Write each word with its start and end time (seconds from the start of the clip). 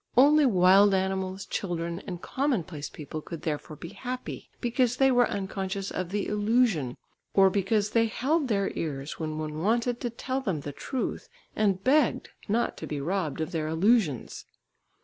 Only 0.17 0.47
wild 0.47 0.95
animals, 0.95 1.45
children, 1.45 1.99
and 2.07 2.19
commonplace 2.23 2.89
people 2.89 3.21
could 3.21 3.43
therefore 3.43 3.75
be 3.75 3.89
happy, 3.89 4.49
because 4.59 4.97
they 4.97 5.11
were 5.11 5.27
unconscious 5.29 5.91
of 5.91 6.09
the 6.09 6.25
illusion, 6.25 6.97
or 7.35 7.51
because 7.51 7.91
they 7.91 8.07
held 8.07 8.47
their 8.47 8.71
ears 8.75 9.19
when 9.19 9.37
one 9.37 9.59
wanted 9.61 10.01
to 10.01 10.09
tell 10.09 10.41
them 10.41 10.61
the 10.61 10.73
truth 10.73 11.29
and 11.55 11.83
begged 11.83 12.29
not 12.47 12.77
to 12.77 12.87
be 12.87 12.99
robbed 12.99 13.41
of 13.41 13.51
their 13.51 13.67
illusions. 13.67 14.45